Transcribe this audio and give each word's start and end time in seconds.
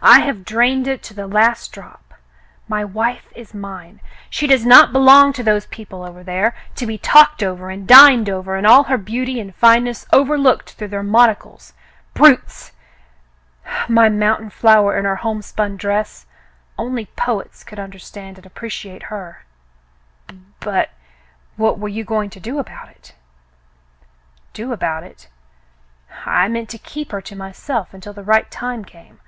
I 0.00 0.20
have 0.20 0.44
drained 0.44 0.86
it 0.88 1.00
to 1.04 1.14
the 1.14 1.26
last 1.28 1.72
drop. 1.72 2.14
My 2.68 2.84
wife 2.84 3.26
is 3.36 3.54
mine. 3.54 4.00
She 4.30 4.46
does 4.46 4.64
not 4.66 4.92
belong 4.92 5.32
to 5.34 5.42
those 5.44 5.66
people 5.66 6.02
over 6.04 6.22
there, 6.24 6.54
to 6.76 6.86
be 6.86 6.98
talked 6.98 7.40
over, 7.42 7.68
and 7.70 7.86
dined 7.86 8.28
over, 8.28 8.56
and 8.56 8.66
all 8.66 8.84
her 8.84 8.98
beauty 8.98 9.40
and 9.40 9.54
fineness 9.54 10.06
overlooked 10.12 10.72
through 10.72 10.88
their 10.88 11.02
mon 11.04 11.30
ocles— 11.30 11.72
brutes! 12.14 12.72
My 13.88 14.08
mountain 14.08 14.50
flower 14.50 14.96
in 14.96 15.04
her 15.04 15.16
homespun 15.16 15.76
dress— 15.76 16.26
only 16.78 17.06
poets 17.06 17.62
could 17.64 17.78
understand 17.80 18.38
and 18.38 18.46
appreciate 18.46 19.04
her." 19.04 19.44
"B— 20.28 20.38
but 20.60 20.90
what 21.56 21.78
were 21.78 21.88
you 21.88 22.04
going 22.04 22.30
to 22.30 22.40
do 22.40 22.58
about 22.58 22.88
it 22.88 23.14
.f*" 23.16 24.52
Do 24.54 24.72
about 24.72 25.02
it.^ 25.04 25.26
I 26.26 26.48
meant 26.48 26.68
to 26.70 26.78
keep 26.78 27.10
her 27.12 27.20
to 27.22 27.36
myself 27.36 27.92
until 27.94 28.12
the 28.12 28.24
right 28.24 28.48
time 28.50 28.84
came. 28.84 29.20